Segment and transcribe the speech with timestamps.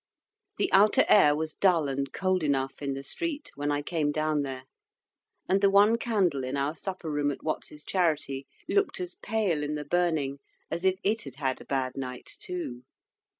[0.57, 4.41] The outer air was dull and cold enough in the street, when I came down
[4.41, 4.63] there;
[5.47, 9.75] and the one candle in our supper room at Watts's Charity looked as pale in
[9.75, 10.39] the burning
[10.71, 12.81] as if it had had a bad night too.